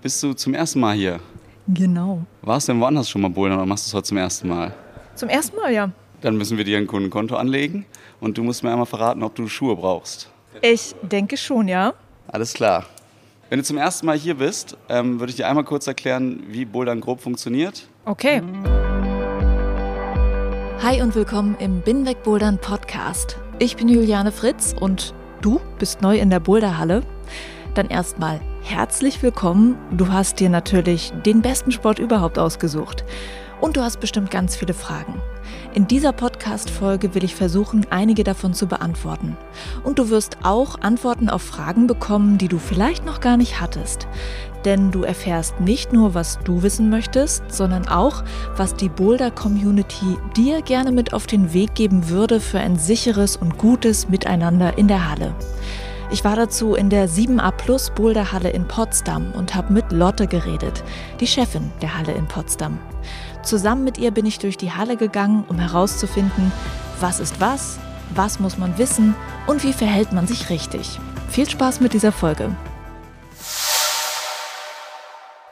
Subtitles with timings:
[0.00, 1.18] Bist du zum ersten Mal hier?
[1.66, 2.22] Genau.
[2.42, 4.72] Warst du denn woanders schon mal bouldern oder machst du es heute zum ersten Mal?
[5.16, 5.90] Zum ersten Mal, ja.
[6.20, 7.84] Dann müssen wir dir ein Kundenkonto anlegen
[8.20, 10.30] und du musst mir einmal verraten, ob du Schuhe brauchst.
[10.62, 11.94] Ich denke schon, ja.
[12.28, 12.86] Alles klar.
[13.50, 16.64] Wenn du zum ersten Mal hier bist, ähm, würde ich dir einmal kurz erklären, wie
[16.64, 17.88] Bouldern grob funktioniert.
[18.04, 18.40] Okay.
[20.80, 23.36] Hi und willkommen im Binweg Bouldern Podcast.
[23.58, 27.02] Ich bin Juliane Fritz und du bist neu in der Boulderhalle.
[27.74, 29.78] Dann erstmal herzlich willkommen.
[29.92, 33.02] Du hast dir natürlich den besten Sport überhaupt ausgesucht.
[33.62, 35.20] Und du hast bestimmt ganz viele Fragen.
[35.74, 39.38] In dieser Podcast-Folge will ich versuchen, einige davon zu beantworten.
[39.84, 44.06] Und du wirst auch Antworten auf Fragen bekommen, die du vielleicht noch gar nicht hattest.
[44.66, 48.22] Denn du erfährst nicht nur, was du wissen möchtest, sondern auch,
[48.56, 53.56] was die Boulder-Community dir gerne mit auf den Weg geben würde für ein sicheres und
[53.56, 55.34] gutes Miteinander in der Halle.
[56.10, 60.26] Ich war dazu in der 7a Plus Boulder Halle in Potsdam und habe mit Lotte
[60.26, 60.82] geredet,
[61.20, 62.78] die Chefin der Halle in Potsdam.
[63.42, 66.50] Zusammen mit ihr bin ich durch die Halle gegangen, um herauszufinden,
[66.98, 67.78] was ist was,
[68.14, 69.14] was muss man wissen
[69.46, 70.98] und wie verhält man sich richtig.
[71.28, 72.56] Viel Spaß mit dieser Folge.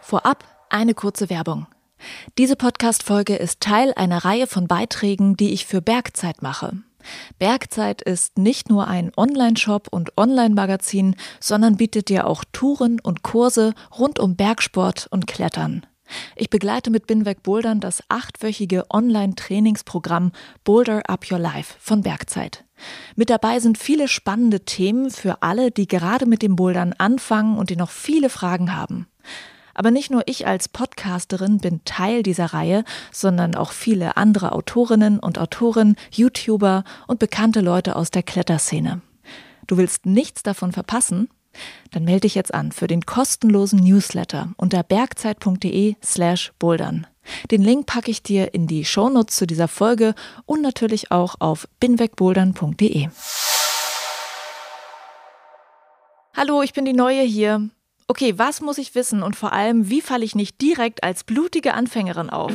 [0.01, 1.67] Vorab eine kurze Werbung.
[2.39, 6.73] Diese Podcast-Folge ist Teil einer Reihe von Beiträgen, die ich für Bergzeit mache.
[7.39, 13.75] Bergzeit ist nicht nur ein Online-Shop und Online-Magazin, sondern bietet dir auch Touren und Kurse
[13.99, 15.87] rund um Bergsport und Klettern.
[16.37, 20.33] Ich begleite mit Binweg Bouldern das achtwöchige Online-Trainingsprogramm
[20.65, 22.65] Boulder Up Your Life von Bergzeit.
[23.17, 27.71] Mit dabei sind viele spannende Themen für alle, die gerade mit dem Bouldern anfangen und
[27.71, 29.07] die noch viele Fragen haben.
[29.79, 32.83] Aber nicht nur ich als Podcasterin bin Teil dieser Reihe,
[33.13, 39.03] sondern auch viele andere Autorinnen und Autoren, YouTuber und bekannte Leute aus der Kletterszene.
[39.67, 41.29] Du willst nichts davon verpassen?
[41.91, 47.07] Dann melde dich jetzt an für den kostenlosen Newsletter unter bergzeit.de slash bouldern.
[47.51, 50.15] Den Link packe ich dir in die Shownotes zu dieser Folge
[50.47, 53.09] und natürlich auch auf binwegbouldern.de.
[56.35, 57.69] Hallo, ich bin die Neue hier.
[58.09, 61.75] Okay, was muss ich wissen und vor allem, wie falle ich nicht direkt als blutige
[61.75, 62.53] Anfängerin auf?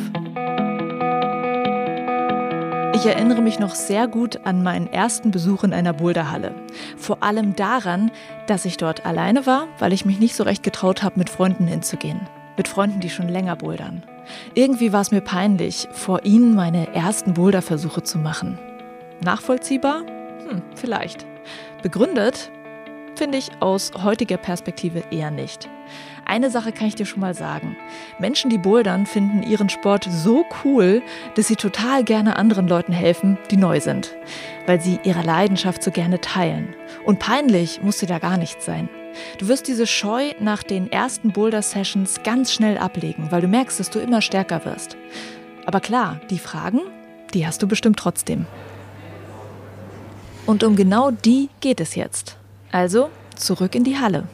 [2.95, 6.55] Ich erinnere mich noch sehr gut an meinen ersten Besuch in einer Boulderhalle.
[6.95, 8.11] Vor allem daran,
[8.47, 11.67] dass ich dort alleine war, weil ich mich nicht so recht getraut habe, mit Freunden
[11.67, 12.21] hinzugehen.
[12.55, 14.03] Mit Freunden, die schon länger bouldern.
[14.53, 18.57] Irgendwie war es mir peinlich, vor ihnen meine ersten Boulderversuche zu machen.
[19.21, 20.05] Nachvollziehbar?
[20.47, 21.25] Hm, vielleicht.
[21.83, 22.51] Begründet
[23.15, 25.69] finde ich aus heutiger Perspektive eher nicht.
[26.25, 27.75] Eine Sache kann ich dir schon mal sagen.
[28.19, 31.01] Menschen, die bouldern, finden ihren Sport so cool,
[31.35, 34.15] dass sie total gerne anderen Leuten helfen, die neu sind.
[34.65, 36.73] Weil sie ihre Leidenschaft so gerne teilen.
[37.05, 38.87] Und peinlich muss dir da gar nichts sein.
[39.39, 43.89] Du wirst diese Scheu nach den ersten Boulder-Sessions ganz schnell ablegen, weil du merkst, dass
[43.89, 44.95] du immer stärker wirst.
[45.65, 46.79] Aber klar, die Fragen,
[47.33, 48.45] die hast du bestimmt trotzdem.
[50.45, 52.37] Und um genau die geht es jetzt.
[52.71, 54.27] Also zurück in die Halle.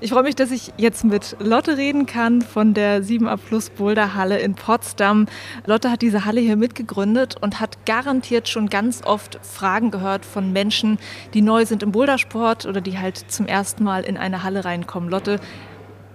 [0.00, 4.14] Ich freue mich, dass ich jetzt mit Lotte reden kann von der 7a Plus Boulder
[4.14, 5.26] Halle in Potsdam.
[5.66, 10.52] Lotte hat diese Halle hier mitgegründet und hat garantiert schon ganz oft Fragen gehört von
[10.52, 10.98] Menschen,
[11.34, 15.10] die neu sind im Bouldersport oder die halt zum ersten Mal in eine Halle reinkommen.
[15.10, 15.40] Lotte,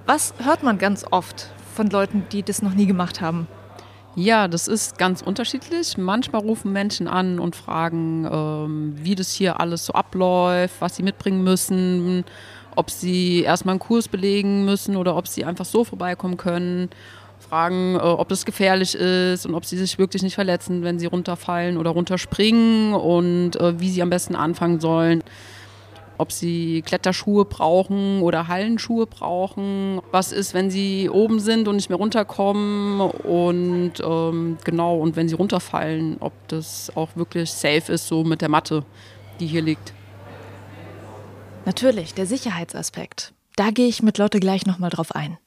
[0.05, 3.47] was hört man ganz oft von Leuten, die das noch nie gemacht haben?
[4.19, 5.95] Ja, das ist ganz unterschiedlich.
[5.95, 11.03] Manchmal rufen Menschen an und fragen, ähm, wie das hier alles so abläuft, was sie
[11.03, 12.25] mitbringen müssen,
[12.75, 16.89] ob sie erstmal einen Kurs belegen müssen oder ob sie einfach so vorbeikommen können.
[17.37, 21.05] Fragen, äh, ob das gefährlich ist und ob sie sich wirklich nicht verletzen, wenn sie
[21.05, 25.23] runterfallen oder runterspringen und äh, wie sie am besten anfangen sollen
[26.17, 30.01] ob sie Kletterschuhe brauchen oder Hallenschuhe brauchen.
[30.11, 35.29] Was ist, wenn sie oben sind und nicht mehr runterkommen und ähm, genau, und wenn
[35.29, 38.83] sie runterfallen, ob das auch wirklich safe ist, so mit der Matte,
[39.39, 39.93] die hier liegt.
[41.65, 43.33] Natürlich, der Sicherheitsaspekt.
[43.55, 45.37] Da gehe ich mit Lotte gleich nochmal drauf ein.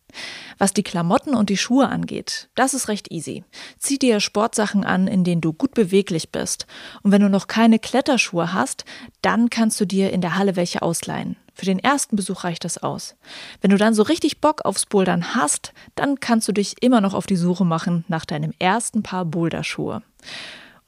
[0.58, 3.44] Was die Klamotten und die Schuhe angeht, das ist recht easy.
[3.78, 6.66] Zieh dir Sportsachen an, in denen du gut beweglich bist.
[7.02, 8.84] Und wenn du noch keine Kletterschuhe hast,
[9.22, 11.36] dann kannst du dir in der Halle welche ausleihen.
[11.54, 13.16] Für den ersten Besuch reicht das aus.
[13.60, 17.12] Wenn du dann so richtig Bock aufs Bouldern hast, dann kannst du dich immer noch
[17.12, 20.02] auf die Suche machen nach deinem ersten Paar Boulderschuhe.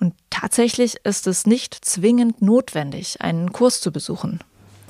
[0.00, 4.40] Und tatsächlich ist es nicht zwingend notwendig, einen Kurs zu besuchen.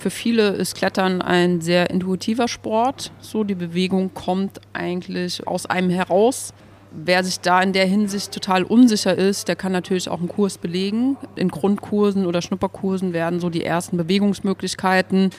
[0.03, 3.13] Für viele ist Klettern ein sehr intuitiver Sport.
[3.21, 6.53] So, die Bewegung kommt eigentlich aus einem heraus.
[6.91, 10.59] Wer sich da in der Hinsicht total unsicher ist, der kann natürlich auch einen Kurs
[10.59, 11.17] belegen.
[11.37, 15.31] In Grundkursen oder Schnupperkursen werden so die ersten Bewegungsmöglichkeiten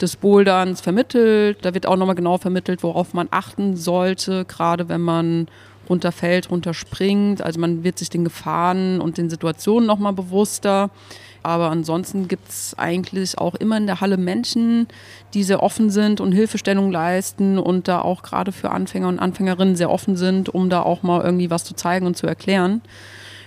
[0.00, 1.58] des Boulderns vermittelt.
[1.62, 5.46] Da wird auch nochmal genau vermittelt, worauf man achten sollte, gerade wenn man
[5.88, 7.42] runterfällt, runterspringt.
[7.42, 10.90] Also man wird sich den Gefahren und den Situationen nochmal bewusster.
[11.42, 14.88] Aber ansonsten gibt es eigentlich auch immer in der Halle Menschen,
[15.32, 19.76] die sehr offen sind und Hilfestellung leisten und da auch gerade für Anfänger und Anfängerinnen
[19.76, 22.82] sehr offen sind, um da auch mal irgendwie was zu zeigen und zu erklären.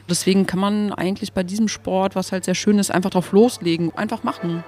[0.10, 3.96] Deswegen kann man eigentlich bei diesem Sport, was halt sehr schön ist, einfach drauf loslegen,
[3.96, 4.64] einfach machen.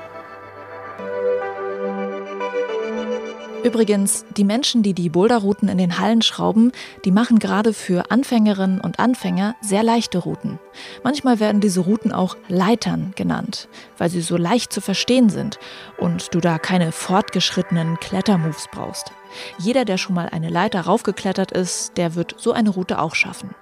[3.65, 6.71] Übrigens, die Menschen, die die Boulderrouten in den Hallen schrauben,
[7.03, 10.59] die machen gerade für Anfängerinnen und Anfänger sehr leichte Routen.
[11.03, 13.67] Manchmal werden diese Routen auch Leitern genannt,
[13.97, 15.57] weil sie so leicht zu verstehen sind
[15.97, 19.11] und du da keine fortgeschrittenen Klettermoves brauchst.
[19.57, 23.55] Jeder, der schon mal eine Leiter raufgeklettert ist, der wird so eine Route auch schaffen.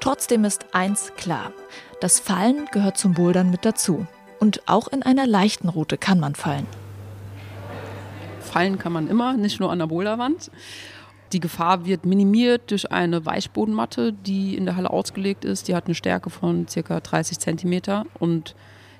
[0.00, 1.52] Trotzdem ist eins klar.
[2.02, 4.06] Das Fallen gehört zum Bouldern mit dazu.
[4.40, 6.66] Und auch in einer leichten Route kann man fallen.
[8.58, 10.50] Fallen kann man immer, nicht nur an der Boulderwand.
[11.32, 15.68] Die Gefahr wird minimiert durch eine Weichbodenmatte, die in der Halle ausgelegt ist.
[15.68, 16.98] Die hat eine Stärke von ca.
[16.98, 18.56] 30 cm und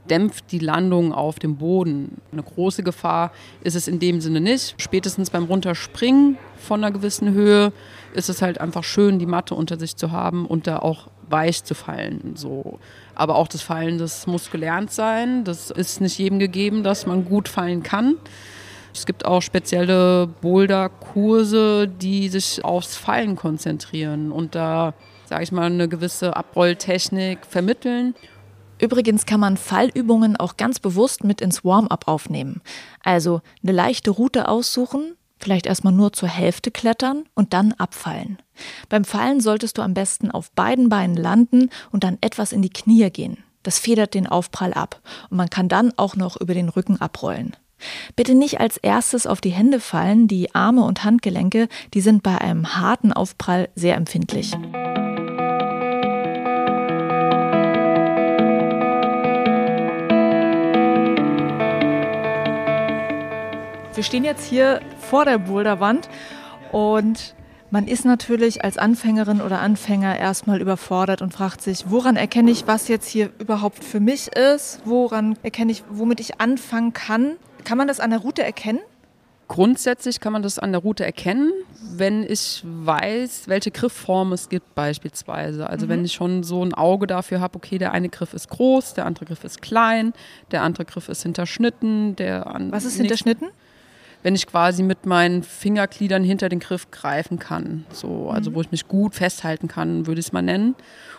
[0.09, 2.19] dämpft die Landung auf dem Boden.
[2.31, 3.33] Eine große Gefahr
[3.63, 4.81] ist es in dem Sinne nicht.
[4.81, 7.73] Spätestens beim Runterspringen von einer gewissen Höhe
[8.15, 11.65] ist es halt einfach schön, die Matte unter sich zu haben und da auch weich
[11.65, 12.37] zu fallen.
[12.37, 12.79] So.
[13.17, 15.43] Aber auch das Fallen, das muss gelernt sein.
[15.43, 18.15] Das ist nicht jedem gegeben, dass man gut fallen kann.
[18.99, 24.93] Es gibt auch spezielle Boulder-Kurse, die sich aufs Fallen konzentrieren und da,
[25.25, 28.17] sage ich mal, eine gewisse Abrolltechnik vermitteln.
[28.81, 32.61] Übrigens kann man Fallübungen auch ganz bewusst mit ins Warm-up aufnehmen.
[33.05, 38.39] Also eine leichte Route aussuchen, vielleicht erstmal nur zur Hälfte klettern und dann abfallen.
[38.89, 42.71] Beim Fallen solltest du am besten auf beiden Beinen landen und dann etwas in die
[42.71, 43.45] Knie gehen.
[43.63, 45.01] Das federt den Aufprall ab
[45.31, 47.55] und man kann dann auch noch über den Rücken abrollen.
[48.17, 52.39] Bitte nicht als erstes auf die Hände fallen, die Arme und Handgelenke, die sind bei
[52.39, 54.53] einem harten Aufprall sehr empfindlich.
[63.95, 66.09] Wir stehen jetzt hier vor der Boulderwand
[66.71, 67.35] und
[67.71, 72.67] man ist natürlich als Anfängerin oder Anfänger erstmal überfordert und fragt sich, woran erkenne ich,
[72.67, 74.81] was jetzt hier überhaupt für mich ist?
[74.85, 77.33] Woran erkenne ich, womit ich anfangen kann?
[77.65, 78.81] Kann man das an der Route erkennen?
[79.49, 81.51] Grundsätzlich kann man das an der Route erkennen,
[81.97, 85.71] wenn ich weiß, welche Griffform es gibt beispielsweise.
[85.71, 85.91] Also mhm.
[85.91, 89.07] wenn ich schon so ein Auge dafür habe, okay, der eine Griff ist groß, der
[89.07, 90.13] andere Griff ist klein,
[90.51, 93.49] der andere Griff ist hinterschnitten, der Was ist hinterschnitten?
[94.23, 97.87] Wenn ich quasi mit meinen Fingergliedern hinter den Griff greifen kann.
[97.93, 98.55] So, also mhm.
[98.55, 100.75] wo ich mich gut festhalten kann, würde ich es mal nennen.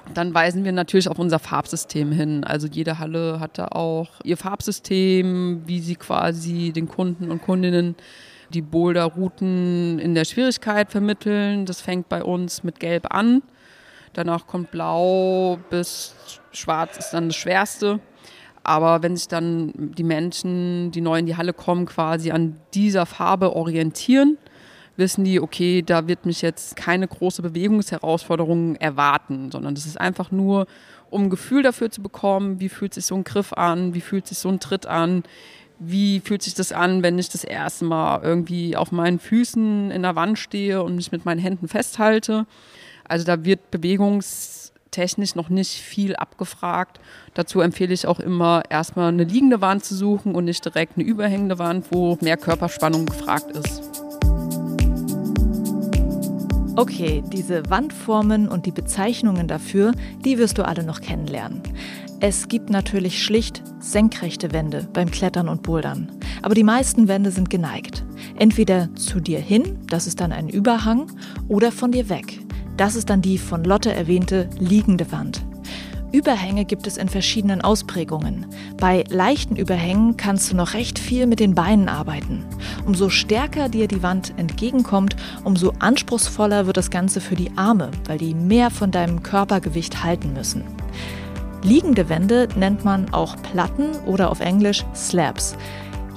[0.06, 2.44] Und dann weisen wir natürlich auf unser Farbsystem hin.
[2.44, 7.96] Also jede Halle hat da auch ihr Farbsystem, wie sie quasi den Kunden und Kundinnen
[8.54, 11.66] die Boulder-Routen in der Schwierigkeit vermitteln.
[11.66, 13.44] Das fängt bei uns mit Gelb an.
[14.14, 16.16] Danach kommt Blau bis
[16.52, 18.00] Schwarz ist dann das Schwerste.
[18.70, 23.08] Aber wenn sich dann die Menschen, die neu in die Halle kommen, quasi an dieser
[23.08, 24.38] Farbe orientieren,
[24.96, 30.30] wissen die, okay, da wird mich jetzt keine große Bewegungsherausforderung erwarten, sondern das ist einfach
[30.30, 30.68] nur,
[31.10, 34.28] um ein Gefühl dafür zu bekommen, wie fühlt sich so ein Griff an, wie fühlt
[34.28, 35.24] sich so ein Tritt an,
[35.80, 40.04] wie fühlt sich das an, wenn ich das erste Mal irgendwie auf meinen Füßen in
[40.04, 42.46] der Wand stehe und mich mit meinen Händen festhalte.
[43.04, 44.59] Also da wird Bewegungs
[44.92, 47.00] technisch noch nicht viel abgefragt.
[47.34, 51.06] Dazu empfehle ich auch immer, erstmal eine liegende Wand zu suchen und nicht direkt eine
[51.06, 53.82] überhängende Wand, wo mehr Körperspannung gefragt ist.
[56.76, 59.92] Okay, diese Wandformen und die Bezeichnungen dafür,
[60.24, 61.62] die wirst du alle noch kennenlernen.
[62.22, 66.12] Es gibt natürlich schlicht senkrechte Wände beim Klettern und Bouldern.
[66.42, 68.06] Aber die meisten Wände sind geneigt.
[68.38, 71.12] Entweder zu dir hin, das ist dann ein Überhang,
[71.48, 72.40] oder von dir weg.
[72.80, 75.42] Das ist dann die von Lotte erwähnte liegende Wand.
[76.14, 78.46] Überhänge gibt es in verschiedenen Ausprägungen.
[78.78, 82.46] Bei leichten Überhängen kannst du noch recht viel mit den Beinen arbeiten.
[82.86, 88.18] Umso stärker dir die Wand entgegenkommt, umso anspruchsvoller wird das Ganze für die Arme, weil
[88.18, 90.64] die mehr von deinem Körpergewicht halten müssen.
[91.64, 95.58] Liegende Wände nennt man auch Platten oder auf Englisch Slabs.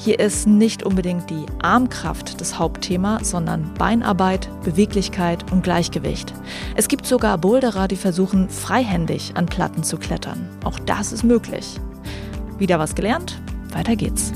[0.04, 6.34] Hier ist nicht unbedingt die Armkraft das Hauptthema, sondern Beinarbeit, Beweglichkeit und Gleichgewicht.
[6.74, 10.48] Es gibt sogar Boulderer, die versuchen, freihändig an Platten zu klettern.
[10.64, 11.78] Auch das ist möglich.
[12.58, 13.40] Wieder was gelernt?
[13.72, 14.32] Weiter geht's.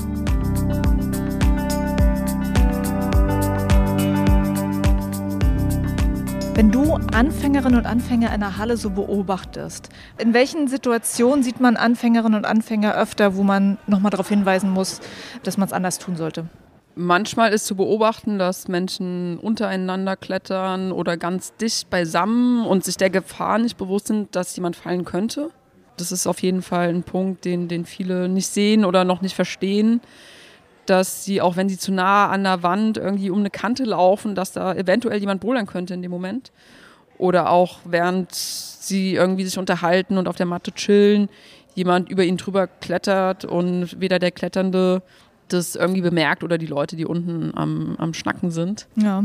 [6.57, 11.77] Wenn du Anfängerinnen und Anfänger in der Halle so beobachtest, in welchen Situationen sieht man
[11.77, 14.99] Anfängerinnen und Anfänger öfter, wo man nochmal darauf hinweisen muss,
[15.43, 16.47] dass man es anders tun sollte?
[16.95, 23.11] Manchmal ist zu beobachten, dass Menschen untereinander klettern oder ganz dicht beisammen und sich der
[23.11, 25.51] Gefahr nicht bewusst sind, dass jemand fallen könnte.
[25.97, 29.35] Das ist auf jeden Fall ein Punkt, den, den viele nicht sehen oder noch nicht
[29.35, 30.01] verstehen
[30.89, 34.35] dass sie, auch wenn sie zu nah an der Wand irgendwie um eine Kante laufen,
[34.35, 36.51] dass da eventuell jemand bouldern könnte in dem Moment.
[37.17, 41.29] Oder auch während sie irgendwie sich unterhalten und auf der Matte chillen,
[41.75, 45.01] jemand über ihn drüber klettert und weder der Kletternde
[45.47, 48.87] das irgendwie bemerkt oder die Leute, die unten am, am Schnacken sind.
[48.95, 49.23] Ja.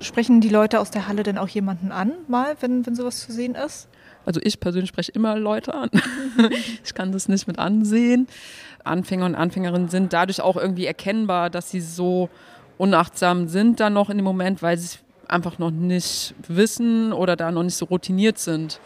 [0.00, 3.32] Sprechen die Leute aus der Halle denn auch jemanden an, mal, wenn, wenn sowas zu
[3.32, 3.88] sehen ist?
[4.24, 5.90] Also ich persönlich spreche immer Leute an.
[6.84, 8.28] ich kann das nicht mit ansehen.
[8.84, 12.28] Anfänger und Anfängerinnen sind dadurch auch irgendwie erkennbar, dass sie so
[12.78, 17.36] unachtsam sind dann noch in dem Moment, weil sie es einfach noch nicht wissen oder
[17.36, 18.80] da noch nicht so routiniert sind.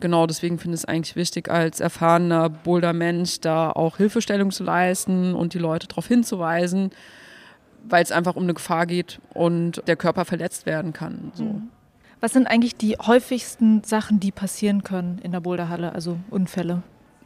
[0.00, 5.34] Genau, deswegen finde ich es eigentlich wichtig, als erfahrener Boulder-Mensch da auch Hilfestellung zu leisten
[5.34, 6.90] und die Leute darauf hinzuweisen,
[7.84, 11.32] weil es einfach um eine Gefahr geht und der Körper verletzt werden kann.
[11.34, 11.44] So.
[11.44, 11.68] Mhm.
[12.20, 16.82] Was sind eigentlich die häufigsten Sachen, die passieren können in der Boulderhalle, also Unfälle?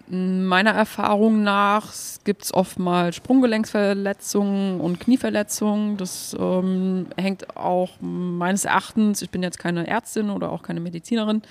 [0.08, 5.96] Meiner Erfahrung nach gibt es oftmals Sprunggelenksverletzungen und Knieverletzungen.
[5.96, 11.42] Das ähm, hängt auch meines Erachtens, ich bin jetzt keine Ärztin oder auch keine Medizinerin,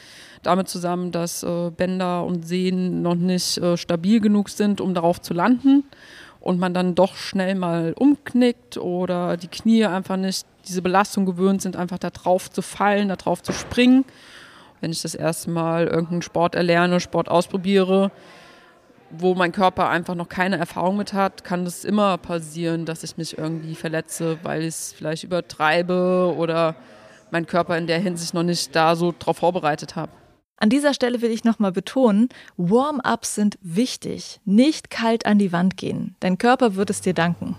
[0.41, 5.19] damit zusammen, dass äh, Bänder und Sehnen noch nicht äh, stabil genug sind, um darauf
[5.19, 5.83] zu landen
[6.39, 11.61] und man dann doch schnell mal umknickt oder die Knie einfach nicht diese Belastung gewöhnt
[11.61, 14.05] sind, einfach da drauf zu fallen, da drauf zu springen.
[14.79, 18.11] Wenn ich das erste Mal irgendeinen Sport erlerne, Sport ausprobiere,
[19.11, 23.17] wo mein Körper einfach noch keine Erfahrung mit hat, kann das immer passieren, dass ich
[23.17, 26.75] mich irgendwie verletze, weil ich es vielleicht übertreibe oder
[27.31, 30.11] mein Körper in der Hinsicht noch nicht da so drauf vorbereitet habe.
[30.57, 34.39] An dieser Stelle will ich nochmal betonen, Warm-ups sind wichtig.
[34.45, 36.15] Nicht kalt an die Wand gehen.
[36.21, 37.57] Dein Körper wird es dir danken.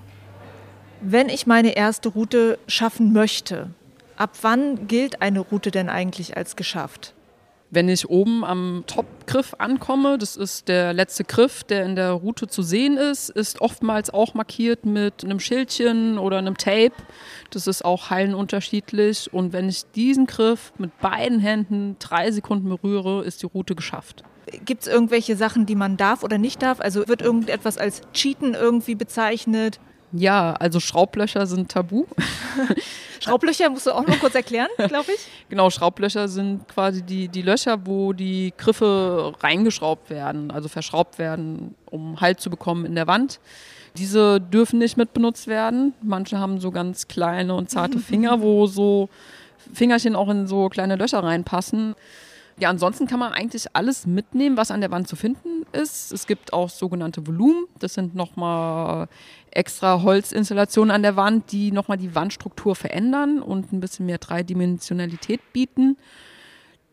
[1.02, 3.70] Wenn ich meine erste Route schaffen möchte,
[4.16, 7.14] ab wann gilt eine Route denn eigentlich als geschafft?
[7.70, 12.46] Wenn ich oben am Top-Griff ankomme, das ist der letzte Griff, der in der Route
[12.46, 16.92] zu sehen ist, ist oftmals auch markiert mit einem Schildchen oder einem Tape.
[17.50, 19.32] Das ist auch heilenunterschiedlich.
[19.32, 24.22] Und wenn ich diesen Griff mit beiden Händen drei Sekunden berühre, ist die Route geschafft.
[24.64, 26.80] Gibt es irgendwelche Sachen, die man darf oder nicht darf?
[26.80, 29.80] Also wird irgendetwas als Cheaten irgendwie bezeichnet?
[30.12, 32.06] Ja, also Schraublöcher sind tabu.
[33.20, 35.26] Schraublöcher musst du auch noch kurz erklären, glaube ich.
[35.48, 41.74] Genau, Schraublöcher sind quasi die, die Löcher, wo die Griffe reingeschraubt werden, also verschraubt werden,
[41.90, 43.40] um Halt zu bekommen in der Wand.
[43.96, 45.94] Diese dürfen nicht mit benutzt werden.
[46.02, 49.08] Manche haben so ganz kleine und zarte Finger, wo so
[49.72, 51.94] Fingerchen auch in so kleine Löcher reinpassen.
[52.58, 56.12] Ja, ansonsten kann man eigentlich alles mitnehmen, was an der Wand zu finden ist.
[56.12, 57.66] Es gibt auch sogenannte Volumen.
[57.78, 59.08] Das sind nochmal
[59.50, 65.40] extra Holzinstallationen an der Wand, die nochmal die Wandstruktur verändern und ein bisschen mehr Dreidimensionalität
[65.52, 65.96] bieten.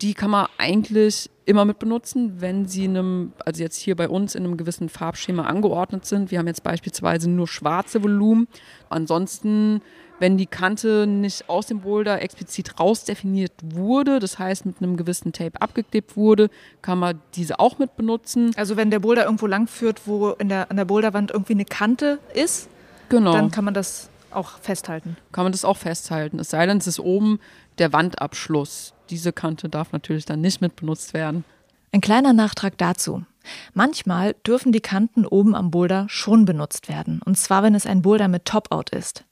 [0.02, 4.10] Die kann man eigentlich immer mit benutzen, wenn sie in einem, also jetzt hier bei
[4.10, 6.32] uns in einem gewissen Farbschema angeordnet sind.
[6.32, 8.48] Wir haben jetzt beispielsweise nur schwarze Volumen.
[8.90, 9.82] Ansonsten
[10.24, 15.34] wenn die Kante nicht aus dem Boulder explizit rausdefiniert wurde, das heißt mit einem gewissen
[15.34, 16.50] Tape abgeklebt wurde,
[16.82, 18.52] kann man diese auch mit benutzen.
[18.56, 21.66] Also wenn der Boulder irgendwo lang führt, wo in der, an der Boulderwand irgendwie eine
[21.66, 22.70] Kante ist,
[23.10, 23.34] genau.
[23.34, 25.18] dann kann man das auch festhalten.
[25.34, 26.40] Kann man das auch festhalten.
[26.40, 27.42] Es sei denn, es ist oben
[27.78, 28.94] der Wandabschluss.
[29.10, 31.44] Diese Kante darf natürlich dann nicht mit benutzt werden.
[31.92, 33.26] Ein kleiner Nachtrag dazu.
[33.74, 38.02] Manchmal dürfen die Kanten oben am Boulder schon benutzt werden, und zwar wenn es ein
[38.02, 39.26] Boulder mit Top-Out ist.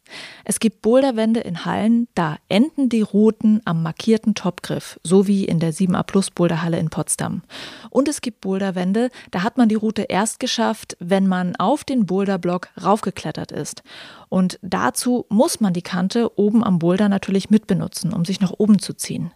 [0.43, 5.59] Es gibt Boulderwände in Hallen, da enden die Routen am markierten Topgriff, so wie in
[5.59, 7.41] der 7a Plus Boulderhalle in Potsdam.
[7.89, 12.05] Und es gibt Boulderwände, da hat man die Route erst geschafft, wenn man auf den
[12.05, 13.83] Boulderblock raufgeklettert ist.
[14.29, 18.79] Und dazu muss man die Kante oben am Boulder natürlich mitbenutzen, um sich nach oben
[18.79, 19.31] zu ziehen.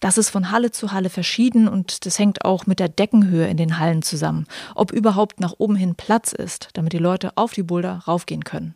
[0.00, 3.56] Das ist von Halle zu Halle verschieden und das hängt auch mit der Deckenhöhe in
[3.56, 7.62] den Hallen zusammen, ob überhaupt nach oben hin Platz ist, damit die Leute auf die
[7.62, 8.74] Boulder raufgehen können.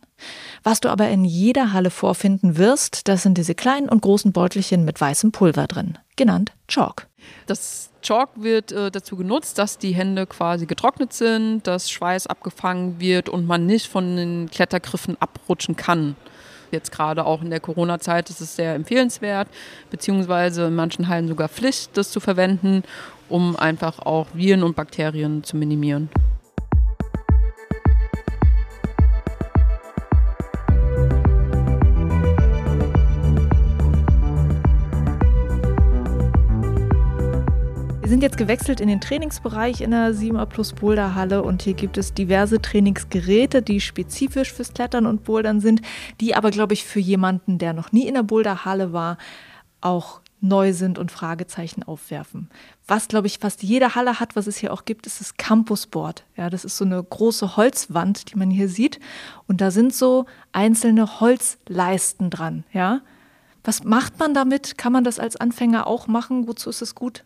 [0.63, 4.85] Was du aber in jeder Halle vorfinden wirst, das sind diese kleinen und großen Beutelchen
[4.85, 7.07] mit weißem Pulver drin, genannt Chalk.
[7.47, 12.99] Das Chalk wird äh, dazu genutzt, dass die Hände quasi getrocknet sind, dass Schweiß abgefangen
[12.99, 16.15] wird und man nicht von den Klettergriffen abrutschen kann.
[16.71, 19.47] Jetzt gerade auch in der Corona-Zeit ist es sehr empfehlenswert,
[19.89, 22.83] beziehungsweise in manchen Hallen sogar Pflicht, das zu verwenden,
[23.29, 26.09] um einfach auch Viren und Bakterien zu minimieren.
[38.25, 42.11] Jetzt gewechselt in den Trainingsbereich in der 7a Plus Boulder Halle und hier gibt es
[42.11, 45.83] diverse Trainingsgeräte, die spezifisch fürs Klettern und Bouldern sind,
[46.19, 49.19] die aber, glaube ich, für jemanden, der noch nie in der Boulder Halle war,
[49.79, 52.49] auch neu sind und Fragezeichen aufwerfen.
[52.87, 56.25] Was, glaube ich, fast jede Halle hat, was es hier auch gibt, ist das Campusboard.
[56.35, 58.99] Ja, das ist so eine große Holzwand, die man hier sieht.
[59.45, 62.63] Und da sind so einzelne Holzleisten dran.
[62.73, 63.01] Ja,
[63.63, 64.79] was macht man damit?
[64.79, 66.47] Kann man das als Anfänger auch machen?
[66.47, 67.23] Wozu ist es gut?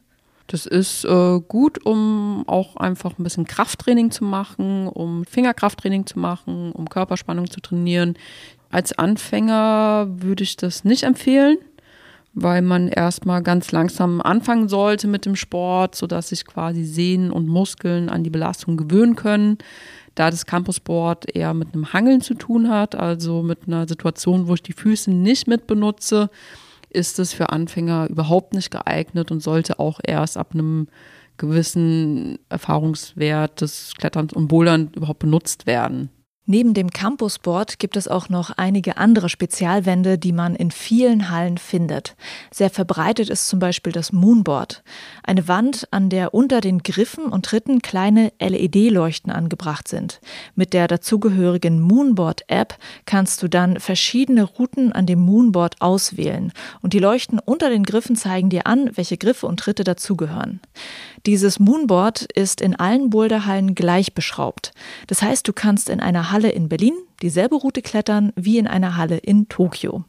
[0.50, 6.18] Das ist äh, gut, um auch einfach ein bisschen Krafttraining zu machen, um Fingerkrafttraining zu
[6.18, 8.16] machen, um Körperspannung zu trainieren.
[8.72, 11.60] Als Anfänger würde ich das nicht empfehlen,
[12.34, 17.48] weil man erstmal ganz langsam anfangen sollte mit dem Sport, sodass sich quasi Sehnen und
[17.48, 19.60] Muskeln an die Belastung gewöhnen können.
[20.16, 24.56] Da das Campusboard eher mit einem Hangeln zu tun hat, also mit einer Situation, wo
[24.56, 26.32] ich die Füße nicht mit benutze,
[26.90, 30.88] ist es für Anfänger überhaupt nicht geeignet und sollte auch erst ab einem
[31.38, 36.10] gewissen Erfahrungswert des Kletterns und Bouldern überhaupt benutzt werden.
[36.52, 41.60] Neben dem Campusboard gibt es auch noch einige andere Spezialwände, die man in vielen Hallen
[41.60, 42.16] findet.
[42.50, 44.82] Sehr verbreitet ist zum Beispiel das Moonboard.
[45.22, 50.22] Eine Wand, an der unter den Griffen und Tritten kleine LED-Leuchten angebracht sind.
[50.56, 56.52] Mit der dazugehörigen Moonboard-App kannst du dann verschiedene Routen an dem Moonboard auswählen.
[56.82, 60.62] Und die Leuchten unter den Griffen zeigen dir an, welche Griffe und Tritte dazugehören.
[61.26, 64.72] Dieses Moonboard ist in allen Boulderhallen gleich beschraubt.
[65.08, 68.96] Das heißt, du kannst in einer Halle in Berlin dieselbe Route klettern wie in einer
[68.96, 70.06] Halle in Tokio.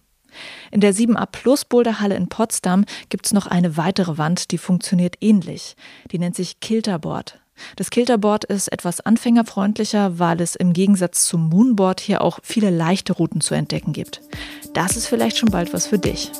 [0.71, 5.17] In der 7a Plus Boulderhalle in Potsdam gibt es noch eine weitere Wand, die funktioniert
[5.21, 5.75] ähnlich.
[6.13, 7.41] Die nennt sich Kilterboard.
[7.77, 13.13] Das Kilterboard ist etwas anfängerfreundlicher, weil es im Gegensatz zum Moonboard hier auch viele leichte
[13.13, 14.23] Routen zu entdecken gibt.
[14.73, 16.31] Das ist vielleicht schon bald was für dich.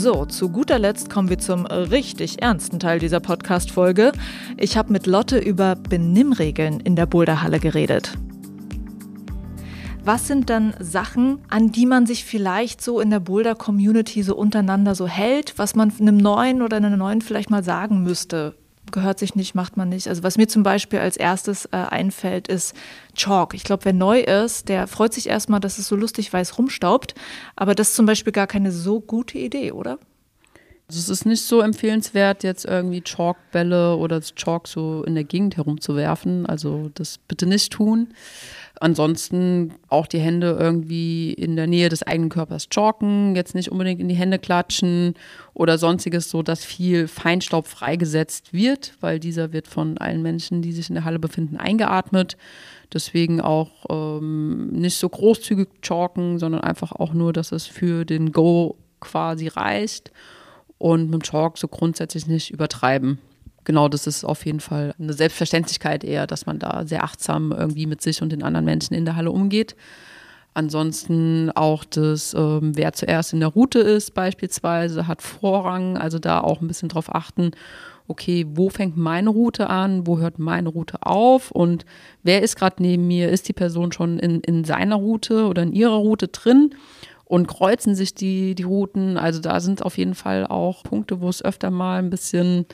[0.00, 4.12] So, zu guter Letzt kommen wir zum richtig ernsten Teil dieser Podcast-Folge.
[4.56, 8.16] Ich habe mit Lotte über Benimmregeln in der Boulderhalle geredet.
[10.04, 14.94] Was sind dann Sachen, an die man sich vielleicht so in der Boulder-Community so untereinander
[14.94, 18.54] so hält, was man einem Neuen oder einer Neuen vielleicht mal sagen müsste?
[18.92, 20.08] Gehört sich nicht, macht man nicht.
[20.08, 22.74] Also was mir zum Beispiel als erstes äh, einfällt, ist
[23.14, 23.54] Chalk.
[23.54, 27.14] Ich glaube, wer neu ist, der freut sich erstmal, dass es so lustig weiß rumstaubt.
[27.56, 29.98] Aber das ist zum Beispiel gar keine so gute Idee, oder?
[30.88, 35.58] Also es ist nicht so empfehlenswert, jetzt irgendwie Chalkbälle oder Chalk so in der Gegend
[35.58, 36.46] herumzuwerfen.
[36.46, 38.14] Also das bitte nicht tun.
[38.80, 44.00] Ansonsten auch die Hände irgendwie in der Nähe des eigenen Körpers chalken, jetzt nicht unbedingt
[44.00, 45.14] in die Hände klatschen
[45.52, 50.72] oder sonstiges, so dass viel Feinstaub freigesetzt wird, weil dieser wird von allen Menschen, die
[50.72, 52.36] sich in der Halle befinden, eingeatmet.
[52.92, 58.32] Deswegen auch ähm, nicht so großzügig chalken, sondern einfach auch nur, dass es für den
[58.32, 60.12] Go quasi reicht
[60.78, 63.18] und mit dem Chalk so grundsätzlich nicht übertreiben
[63.64, 67.86] genau, das ist auf jeden Fall eine Selbstverständlichkeit eher, dass man da sehr achtsam irgendwie
[67.86, 69.76] mit sich und den anderen Menschen in der Halle umgeht.
[70.54, 75.96] Ansonsten auch das, ähm, wer zuerst in der Route ist beispielsweise, hat Vorrang.
[75.96, 77.52] Also da auch ein bisschen drauf achten,
[78.08, 81.84] okay, wo fängt meine Route an, wo hört meine Route auf und
[82.22, 85.72] wer ist gerade neben mir, ist die Person schon in, in seiner Route oder in
[85.72, 86.74] ihrer Route drin
[87.26, 89.18] und kreuzen sich die, die Routen.
[89.18, 92.64] Also da sind auf jeden Fall auch Punkte, wo es öfter mal ein bisschen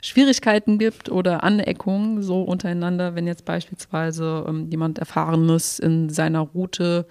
[0.00, 7.06] Schwierigkeiten gibt oder Aneckungen so untereinander, wenn jetzt beispielsweise ähm, jemand Erfahrenes in seiner Route,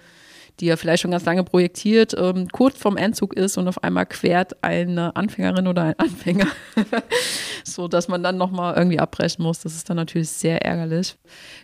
[0.60, 4.06] die er vielleicht schon ganz lange projektiert, ähm, kurz vorm Endzug ist und auf einmal
[4.06, 6.48] quert eine Anfängerin oder ein Anfänger,
[7.64, 9.60] so dass man dann nochmal irgendwie abbrechen muss.
[9.60, 11.16] Das ist dann natürlich sehr ärgerlich.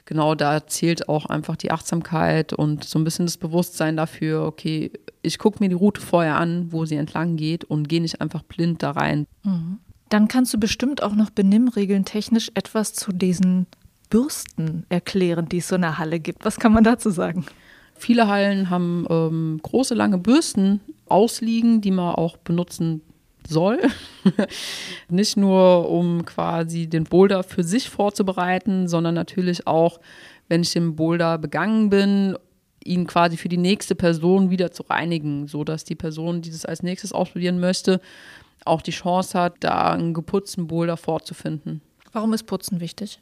[0.04, 4.92] Genau, da zählt auch einfach die Achtsamkeit und so ein bisschen das Bewusstsein dafür, okay,
[5.22, 8.42] ich gucke mir die Route vorher an, wo sie entlang geht und gehe nicht einfach
[8.42, 9.26] blind da rein.
[9.42, 9.78] Mhm.
[10.09, 13.67] Dann kannst du bestimmt auch noch Benimmregeln technisch etwas zu diesen
[14.11, 16.45] Bürsten erklären, die es so in der Halle gibt.
[16.45, 17.47] Was kann man dazu sagen?
[17.97, 23.03] Viele Hallen haben ähm, große, lange Bürsten ausliegen, die man auch benutzen
[23.47, 23.81] soll.
[25.09, 30.01] Nicht nur, um quasi den Boulder für sich vorzubereiten, sondern natürlich auch,
[30.49, 32.37] wenn ich den Boulder begangen bin,
[32.85, 36.83] ihn quasi für die nächste Person wieder zu reinigen, sodass die Person, die das als
[36.83, 38.01] nächstes ausprobieren möchte,
[38.64, 41.83] auch die Chance hat, da einen geputzten Boulder vorzufinden.
[42.12, 43.20] Warum ist Putzen wichtig?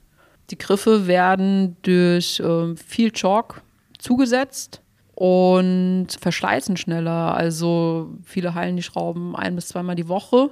[0.50, 3.62] Die Griffe werden durch äh, viel Chalk
[3.98, 4.82] zugesetzt
[5.14, 7.34] und verschleißen schneller.
[7.34, 10.50] Also viele heilen die Schrauben ein bis zweimal die Woche.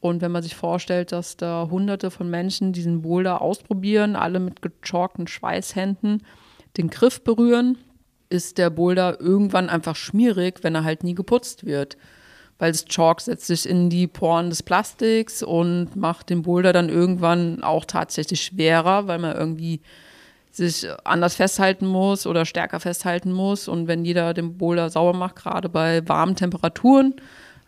[0.00, 4.62] Und wenn man sich vorstellt, dass da hunderte von Menschen diesen Boulder ausprobieren, alle mit
[4.62, 6.22] gechalkten Schweißhänden
[6.78, 7.76] den Griff berühren,
[8.30, 11.98] ist der Boulder irgendwann einfach schmierig, wenn er halt nie geputzt wird.
[12.60, 16.90] Weil das Chalk setzt sich in die Poren des Plastiks und macht den Boulder dann
[16.90, 19.80] irgendwann auch tatsächlich schwerer, weil man irgendwie
[20.52, 23.66] sich anders festhalten muss oder stärker festhalten muss.
[23.66, 27.14] Und wenn jeder den Boulder sauber macht, gerade bei warmen Temperaturen,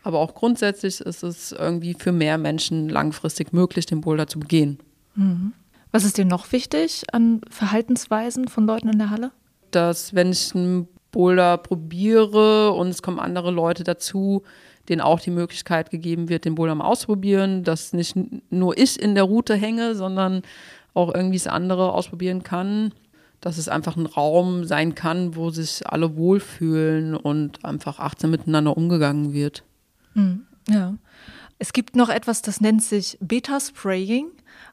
[0.02, 4.78] aber auch grundsätzlich ist es irgendwie für mehr Menschen langfristig möglich, den Boulder zu begehen.
[5.14, 5.55] Mhm.
[5.90, 9.31] Was ist dir noch wichtig an Verhaltensweisen von Leuten in der Halle?
[9.70, 14.42] Dass, wenn ich einen Boulder probiere und es kommen andere Leute dazu,
[14.88, 18.16] denen auch die Möglichkeit gegeben wird, den Boulder mal auszuprobieren, dass nicht
[18.51, 20.42] nur ich in der Route hänge, sondern
[20.94, 22.92] auch irgendwie das andere ausprobieren kann.
[23.40, 28.77] Dass es einfach ein Raum sein kann, wo sich alle wohlfühlen und einfach achtsam miteinander
[28.77, 29.64] umgegangen wird.
[30.14, 30.46] Mhm.
[30.68, 30.94] Ja.
[31.59, 34.27] Es gibt noch etwas, das nennt sich Beta-Spraying.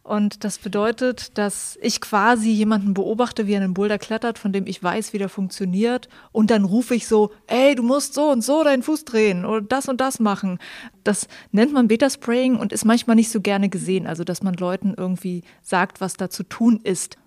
[0.10, 4.66] Und das bedeutet, dass ich quasi jemanden beobachte, wie er einen Boulder klettert, von dem
[4.66, 6.10] ich weiß, wie der funktioniert.
[6.32, 9.62] Und dann rufe ich so, ey, du musst so und so deinen Fuß drehen oder
[9.62, 10.58] das und das machen.
[11.04, 14.08] Das nennt man Beta-Spraying und ist manchmal nicht so gerne gesehen.
[14.08, 17.20] Also, dass man Leuten irgendwie sagt, was da zu tun ist.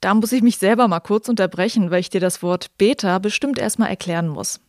[0.00, 3.58] Da muss ich mich selber mal kurz unterbrechen, weil ich dir das Wort Beta bestimmt
[3.58, 4.60] erstmal erklären muss.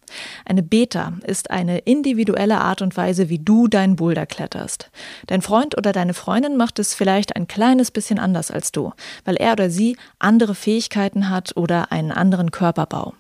[0.44, 4.90] Eine Beta ist eine individuelle Art und Weise, wie du deinen Boulder kletterst.
[5.28, 8.92] Dein Freund oder deine Freundin macht es vielleicht ein kleines bisschen anders als du,
[9.24, 13.14] weil er oder sie andere Fähigkeiten hat oder einen anderen Körperbau.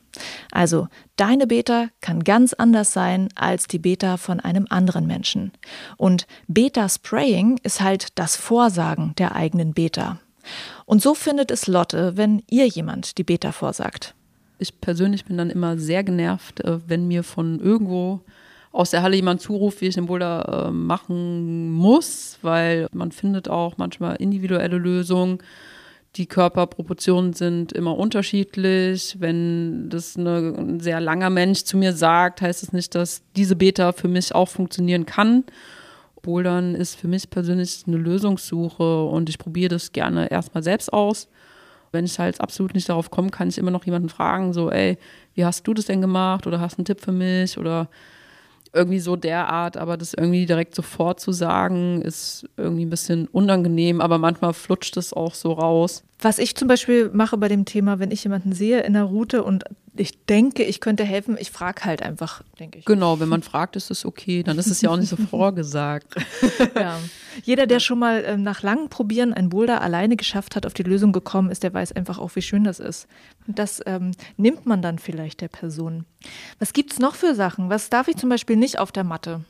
[0.52, 5.52] Also, deine Beta kann ganz anders sein als die Beta von einem anderen Menschen.
[5.98, 10.20] Und Beta-Spraying ist halt das Vorsagen der eigenen Beta.
[10.86, 14.16] Und so findet es Lotte, wenn ihr jemand die Beta vorsagt.
[14.58, 18.22] Ich persönlich bin dann immer sehr genervt, äh, wenn mir von irgendwo
[18.72, 23.50] aus der Halle jemand zuruft, wie ich den Boulder äh, machen muss, weil man findet
[23.50, 25.40] auch manchmal individuelle Lösungen.
[26.16, 29.18] Die Körperproportionen sind immer unterschiedlich.
[29.20, 33.22] Wenn das eine, ein sehr langer Mensch zu mir sagt, heißt es das nicht, dass
[33.36, 35.44] diese Beta für mich auch funktionieren kann.
[36.22, 41.28] Bouldern ist für mich persönlich eine Lösungssuche und ich probiere das gerne erstmal selbst aus.
[41.92, 44.98] Wenn ich halt absolut nicht darauf komme, kann ich immer noch jemanden fragen, so, ey,
[45.34, 47.90] wie hast du das denn gemacht oder hast du einen Tipp für mich oder
[48.74, 54.02] irgendwie so derart, aber das irgendwie direkt sofort zu sagen, ist irgendwie ein bisschen unangenehm,
[54.02, 56.04] aber manchmal flutscht es auch so raus.
[56.22, 59.42] Was ich zum Beispiel mache bei dem Thema, wenn ich jemanden sehe in der Route
[59.42, 59.64] und
[59.96, 62.86] ich denke, ich könnte helfen, ich frage halt einfach, denke ich.
[62.86, 66.16] Genau, wenn man fragt, ist es okay, dann ist es ja auch nicht so vorgesagt.
[66.76, 67.00] ja.
[67.44, 70.84] Jeder, der schon mal äh, nach langem Probieren ein Boulder alleine geschafft hat, auf die
[70.84, 73.08] Lösung gekommen ist, der weiß einfach auch, wie schön das ist.
[73.48, 76.06] Und das ähm, nimmt man dann vielleicht der Person.
[76.60, 77.70] Was gibt es noch für Sachen?
[77.70, 79.46] Was darf ich zum Beispiel nicht auf der Matte?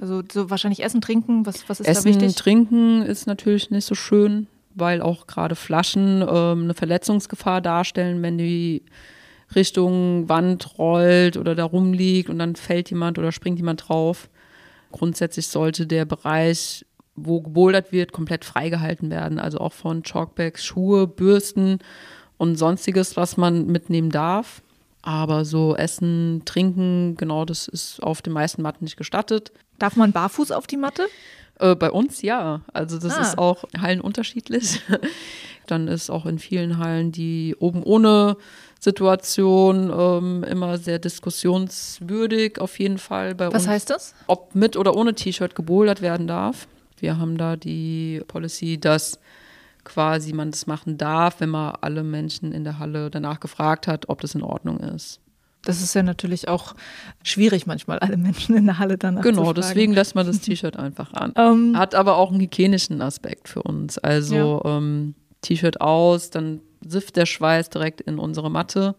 [0.00, 2.26] Also so wahrscheinlich Essen, Trinken, was, was ist Essen, da wichtig?
[2.26, 8.22] Essen, Trinken ist natürlich nicht so schön weil auch gerade Flaschen ähm, eine Verletzungsgefahr darstellen,
[8.22, 8.82] wenn die
[9.54, 14.28] Richtung Wand rollt oder da rumliegt und dann fällt jemand oder springt jemand drauf.
[14.90, 19.38] Grundsätzlich sollte der Bereich, wo gebouldert wird, komplett freigehalten werden.
[19.38, 21.78] Also auch von Chalkbags, Schuhe, Bürsten
[22.38, 24.62] und sonstiges, was man mitnehmen darf.
[25.02, 29.52] Aber so Essen, Trinken, genau, das ist auf den meisten Matten nicht gestattet.
[29.78, 31.06] Darf man barfuß auf die Matte?
[31.64, 32.60] Äh, bei uns ja.
[32.72, 33.22] Also das ah.
[33.22, 34.82] ist auch Hallen unterschiedlich.
[35.66, 38.36] Dann ist auch in vielen Hallen die oben ohne
[38.78, 43.62] Situation ähm, immer sehr diskussionswürdig auf jeden Fall bei Was uns.
[43.62, 44.14] Was heißt das?
[44.26, 46.68] Ob mit oder ohne T-Shirt gebouldert werden darf.
[46.98, 49.18] Wir haben da die Policy, dass
[49.84, 54.10] quasi man das machen darf, wenn man alle Menschen in der Halle danach gefragt hat,
[54.10, 55.20] ob das in Ordnung ist.
[55.64, 56.74] Das ist ja natürlich auch
[57.22, 61.12] schwierig manchmal, alle Menschen in der Halle danach Genau, deswegen lässt man das T-Shirt einfach
[61.12, 61.32] an.
[61.36, 63.98] Ähm, Hat aber auch einen hygienischen Aspekt für uns.
[63.98, 64.76] Also ja.
[64.76, 68.94] ähm, T-Shirt aus, dann sifft der Schweiß direkt in unsere Matte,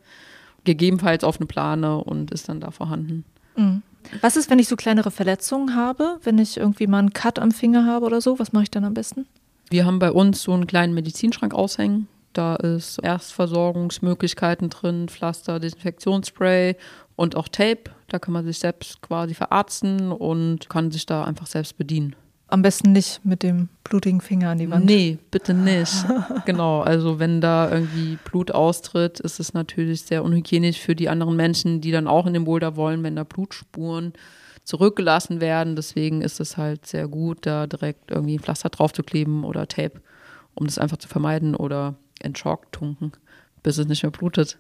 [0.64, 3.24] gegebenenfalls auf eine Plane und ist dann da vorhanden.
[3.56, 3.84] Mhm.
[4.22, 7.52] Was ist, wenn ich so kleinere Verletzungen habe, wenn ich irgendwie mal einen Cut am
[7.52, 8.40] Finger habe oder so?
[8.40, 9.26] Was mache ich dann am besten?
[9.70, 12.08] Wir haben bei uns so einen kleinen Medizinschrank aushängen.
[12.36, 16.76] Da ist Erstversorgungsmöglichkeiten drin, Pflaster, Desinfektionsspray
[17.16, 17.92] und auch Tape.
[18.10, 22.14] Da kann man sich selbst quasi verarzten und kann sich da einfach selbst bedienen.
[22.48, 24.86] Am besten nicht mit dem blutigen Finger an die Wand.
[24.86, 26.06] Nee, bitte nicht.
[26.46, 31.38] genau, also wenn da irgendwie Blut austritt, ist es natürlich sehr unhygienisch für die anderen
[31.38, 34.12] Menschen, die dann auch in den Boulder wollen, wenn da Blutspuren
[34.66, 35.78] zurückgelassen werden.
[35.78, 39.70] Deswegen ist es halt sehr gut, da direkt irgendwie ein Pflaster drauf zu kleben oder
[39.70, 40.02] Tape,
[40.54, 43.12] um das einfach zu vermeiden oder in Chalk tunken,
[43.64, 44.58] bis es nicht mehr blutet.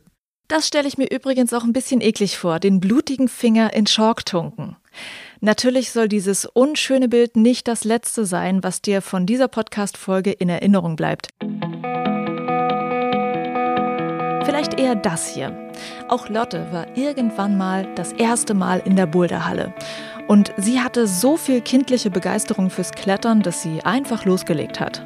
[0.48, 4.26] Das stelle ich mir übrigens auch ein bisschen eklig vor, den blutigen Finger in Chalk
[4.26, 4.76] tunken.
[5.41, 10.50] Natürlich soll dieses unschöne Bild nicht das letzte sein, was dir von dieser Podcast-Folge in
[10.50, 11.30] Erinnerung bleibt.
[14.46, 15.72] Vielleicht eher das hier.
[16.08, 19.74] Auch Lotte war irgendwann mal das erste Mal in der Boulderhalle.
[20.28, 25.06] Und sie hatte so viel kindliche Begeisterung fürs Klettern, dass sie einfach losgelegt hat.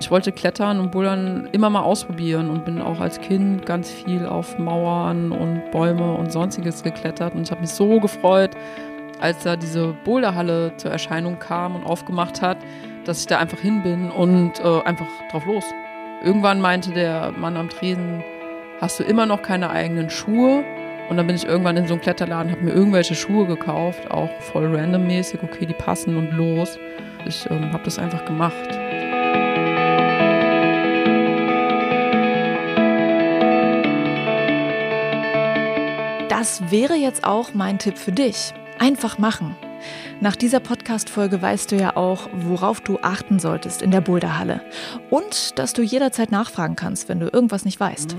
[0.00, 4.26] Ich wollte Klettern und Bouldern immer mal ausprobieren und bin auch als Kind ganz viel
[4.26, 7.34] auf Mauern und Bäume und sonstiges geklettert.
[7.34, 8.52] Und ich habe mich so gefreut,
[9.20, 12.58] als da diese Boulderhalle zur Erscheinung kam und aufgemacht hat,
[13.04, 15.64] dass ich da einfach hin bin und äh, einfach drauf los.
[16.22, 18.22] Irgendwann meinte der Mann am Tresen,
[18.80, 20.64] hast du immer noch keine eigenen Schuhe?
[21.08, 24.30] Und dann bin ich irgendwann in so einen Kletterladen, habe mir irgendwelche Schuhe gekauft, auch
[24.40, 26.78] voll randommäßig, okay, die passen und los.
[27.26, 28.78] Ich ähm, habe das einfach gemacht.
[36.48, 38.54] Das wäre jetzt auch mein Tipp für dich.
[38.78, 39.54] Einfach machen.
[40.22, 44.62] Nach dieser Podcast-Folge weißt du ja auch, worauf du achten solltest in der Boulderhalle.
[45.10, 48.16] Und dass du jederzeit nachfragen kannst, wenn du irgendwas nicht weißt.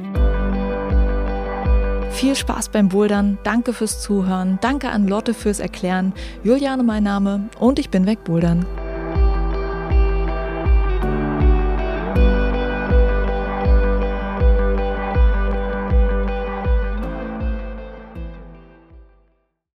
[2.12, 6.14] Viel Spaß beim Bouldern, danke fürs Zuhören, danke an Lotte fürs Erklären,
[6.44, 8.64] Juliane mein Name und ich bin weg Bouldern.